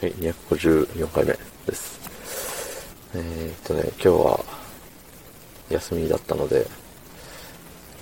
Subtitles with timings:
[0.00, 1.36] はい、254回目
[1.66, 1.98] です。
[3.16, 4.44] えー、っとね、今日は
[5.70, 6.64] 休みだったので、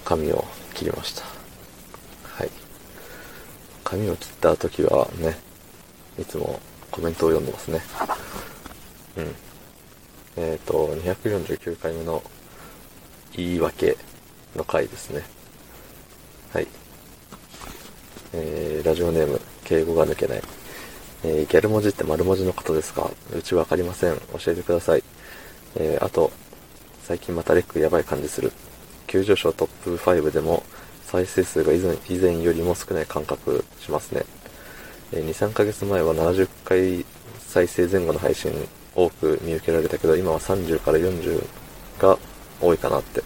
[0.05, 1.23] 髪を切りました。
[1.23, 2.51] はい。
[3.83, 5.39] 髪を切った時はね、
[6.19, 7.81] いつもコメントを読んでますね。
[9.17, 9.35] うん。
[10.37, 12.23] えー、っと、249回目の
[13.33, 13.97] 言い訳
[14.55, 15.23] の回ですね。
[16.53, 16.67] はい。
[18.35, 20.43] えー、ラジオネーム、敬語が抜けない。
[21.29, 23.11] えーギャル文字って丸文字のことですか？
[23.37, 24.17] うちわかりません。
[24.39, 25.03] 教えてください。
[25.75, 26.31] えーあと、
[27.03, 28.53] 最近またレックやばい感じする。
[29.09, 30.63] 急上昇トップ5でも
[31.05, 34.25] 再生数が以前以前よりも少ない感覚しますね。
[35.13, 37.05] えー2、3ヶ月前は70回
[37.41, 38.53] 再生前後の配信
[38.95, 41.45] 多く見受けられたけど、今は30から40
[41.99, 42.19] が
[42.61, 43.25] 多いかなって。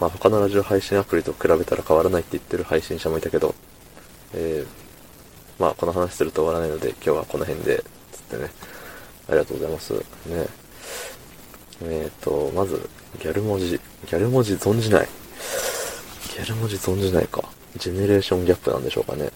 [0.00, 3.54] まあ他のラジオ配信アプリと比べたら変わらないって言ってる配信者もいたけど、
[4.32, 4.77] えー
[5.58, 8.50] まあこの話すると終わらないので今日はこの辺で、つってね。
[9.28, 9.92] ありがとうございます。
[9.92, 10.00] ね。
[11.84, 12.88] えっ、と、まず、
[13.20, 13.70] ギャル文字。
[13.70, 15.08] ギャル文字存じない。
[16.34, 17.44] ギャル文字存じないか。
[17.76, 19.30] ジェネレーションギャップなんでしょうかね。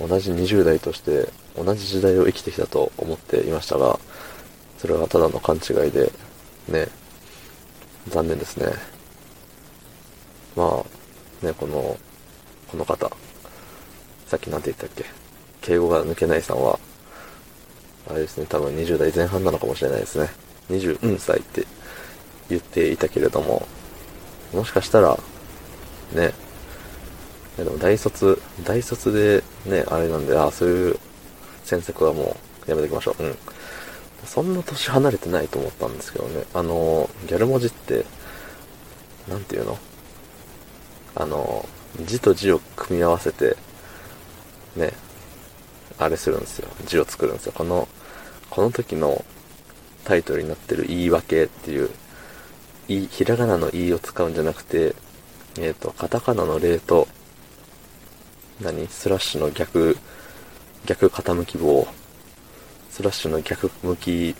[0.00, 0.08] うん。
[0.08, 3.98] 同じ20代として、同じ時代を生きてきたと思っていましたが、
[4.78, 6.10] それはただの勘違いで、
[6.68, 6.88] ね。
[8.08, 8.72] 残念ですね。
[10.56, 10.82] ま
[11.42, 11.96] あ、ね、この、
[12.68, 13.10] この方。
[14.30, 15.04] さっきなんて言ったっけ？
[15.60, 16.78] 敬語が抜けないさんは、
[18.08, 20.30] あれですね、多分20代前半なのかもしれないですね。
[20.70, 21.66] 20歳って
[22.48, 23.66] 言っていたけれども、
[24.52, 25.18] もしかしたら、
[26.14, 26.32] ね、
[27.56, 30.98] でも大卒、大卒でね、あれなんで、ああ、そういう
[31.64, 32.36] 詮索はも
[32.68, 33.24] うやめときましょう。
[33.24, 33.36] うん。
[34.26, 36.44] そんな年離れてないと思ったんですけどね。
[36.54, 38.04] あの、ギャル文字って、
[39.28, 39.76] なんていうの？
[41.16, 41.68] あの、
[42.02, 43.56] 字と字を組み合わせて、
[44.76, 44.92] ね、
[45.98, 46.68] あれするんですよ。
[46.86, 47.52] 字を作るんですよ。
[47.54, 47.88] この、
[48.48, 49.24] この時の
[50.04, 51.90] タイトルになってる言い訳っていう、
[52.88, 54.94] いひらがなの言いを使うんじゃなくて、
[55.58, 57.08] えっ、と、カタカナの例と、
[58.60, 58.86] 何？
[58.88, 59.96] スラッシュの逆、
[60.86, 61.86] 逆傾き棒、
[62.90, 64.34] スラッシュの逆向き、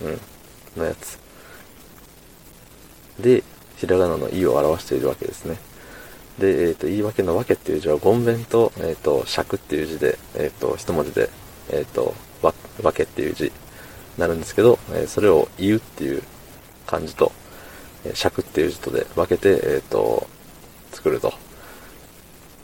[0.00, 0.20] うん、
[0.76, 1.18] のやつ。
[3.20, 3.42] で、
[3.76, 5.58] ひらがなの意を表しているわけですね。
[6.42, 11.30] で、えっ、と、言い訳のわけっていう字は、ゴンベンと、えっ、と、尺っていう字で、えっ、と、一文字で、
[11.70, 13.52] えっ、と、わ、わけっていう字に
[14.18, 16.22] なるんですけど、えそれを言うっていう
[16.84, 17.30] 漢字と、
[18.04, 20.26] えー尺っていう字とで分けて、えっ、と、
[20.92, 21.32] 作ると。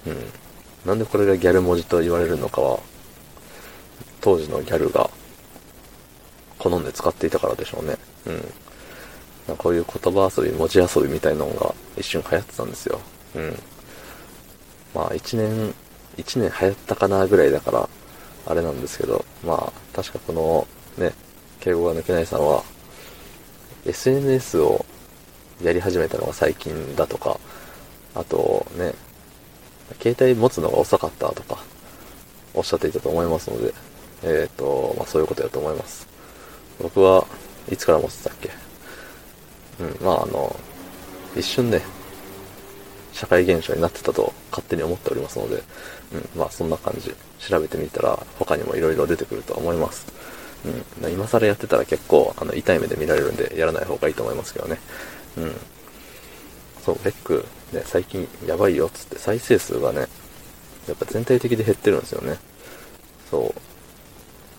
[0.06, 0.16] うん。
[0.84, 2.80] なんでこれがギャル文字と言われるのかは、
[4.20, 5.08] 当時のギャルが
[6.58, 7.96] 好んで使っていたからでしょうね。
[9.48, 9.56] うん。
[9.56, 13.00] こういう言葉遊び、文字遊びみたいなのが一瞬流行ってたんですよ。
[13.38, 13.58] うん。
[14.94, 15.74] まあ一年、
[16.16, 17.88] 一年流行ったかなぐらいだから、
[18.46, 20.66] あれなんですけど、まあ確かこの
[21.04, 21.12] ね、
[21.60, 22.62] 敬語が抜けないさんは、
[23.86, 24.84] SNS を
[25.62, 27.38] やり始めたのが最近だとか、
[28.14, 28.92] あとね、
[30.02, 31.62] 携帯持つのが遅かったとか、
[32.54, 33.72] おっしゃっていたと思いますので、
[34.22, 36.08] えっ、と、まあそういうことだと思います。
[36.80, 37.26] 僕は
[37.70, 38.50] いつから持ってたっけ？
[39.80, 40.54] うん、まああの、
[41.36, 41.82] 一瞬ね、
[43.18, 47.12] 社会現象になってたと勝手に思っておりますので、うん、まあそんな感じ。
[47.40, 50.06] 調べてみたら他にも色々出てくると思います。
[51.02, 54.78] うん、今更やってたら結構あの痛い目で見られるんでやらない方がいいと思いますけどね。
[55.36, 55.52] うん。
[56.84, 60.06] そう、レックね、最近やばいよっつって再生数がね、
[60.86, 62.38] やっぱ全体的で減ってるんですよね。
[63.30, 63.60] そう。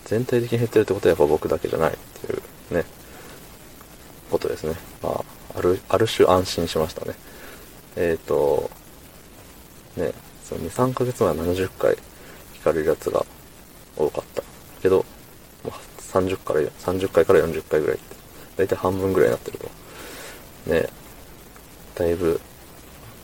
[0.06, 2.86] 全体的に減ってるってことはやっぱ僕だけじゃないっていうね、
[4.30, 4.76] ことですね。
[5.02, 5.24] まあ、
[5.58, 7.14] ある、ある種安心しましたね。
[7.96, 8.70] えっ、と、
[9.98, 10.12] ね、
[10.44, 11.96] その2、3ヶ月前は70回
[12.56, 13.26] 聞かれるやつが
[13.96, 14.44] 多かった。
[14.82, 15.06] けど、
[15.64, 18.16] まあ、30から、30回から40回ぐらいって、
[18.58, 19.70] だいたい半分ぐらいになってると。
[20.72, 20.90] ね、
[21.96, 22.40] だいぶ、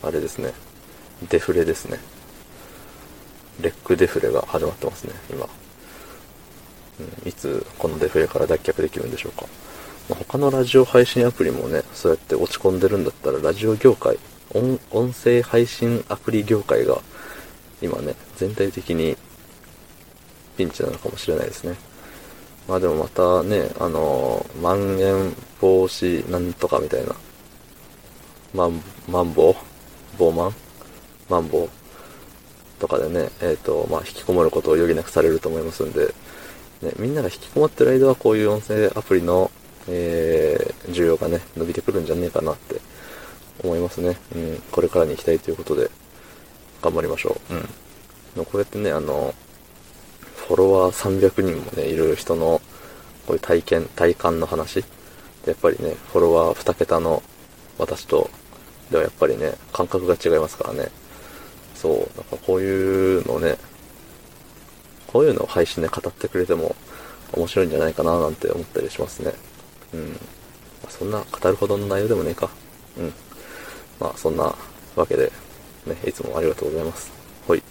[0.02, 0.52] あれですね、
[1.28, 1.98] デフレですね。
[3.60, 5.48] レックデフレが始まってますね、今。
[6.98, 9.46] うん、いつこのデフレから脱却できるんでしょうか。
[10.08, 14.18] ま他のラジオ配信アプリもね、そうやって落ち込んでるんだったら、ラジオ業界、
[14.54, 16.98] 音音声配信アプリ業界が、
[17.82, 19.16] 今ね、全体的に
[20.56, 21.76] ピンチなのかもしれないですね。
[22.68, 27.14] まあでもまたね、あのー、まん延防止なんとかみたいな、
[28.54, 29.54] まん、マンボウ
[30.18, 30.54] ボーマン
[31.28, 31.68] マンボ
[32.78, 36.12] とかでね、えっ、と、まあ引きこもることを余儀なくされると思いますんで、
[36.82, 39.50] ね、みんなが引きこもってる間はこういう音声アプリの、
[39.88, 42.80] えー、需要がね、伸びてくるんじゃねえかなって
[43.66, 44.16] 思いますね。
[44.34, 45.90] うん、これからに行きたいということで、
[46.82, 47.54] 頑張りましょう。
[47.54, 47.62] うん。
[47.62, 47.68] で
[48.36, 49.34] もこれってね、あの、
[50.48, 52.60] フォロワー300人もね、いる人の、
[53.26, 54.84] こういう体験、体感の話。
[55.46, 57.22] やっぱりね、フォロワー2桁の
[57.78, 58.30] 私と、
[58.90, 60.88] ではやっぱりね、感覚が違いますからね。
[61.74, 63.56] そう、なんかこういうのね、
[65.06, 66.74] こういうのを配信で語ってくれても
[67.32, 69.32] 面白いんじゃないかななんて思ったりしますね。
[69.94, 70.20] うん。
[70.88, 72.50] そんな語るほどの内容でもねえか。
[72.98, 73.12] うん。
[74.00, 74.54] まあそんな
[74.94, 75.32] わけで、
[75.86, 77.10] ね、いつもありがとうございます。
[77.48, 77.62] はい。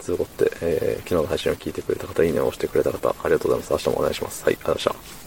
[0.00, 3.72] つうこって、えー、昨日の配信を聞いてくれた方、いいねを押してくれた方、ありがとうございます。
[3.72, 4.44] 明日もお願いします。
[4.44, 5.25] はい、ありがとうございました。